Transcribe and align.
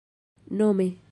nome 0.49 0.97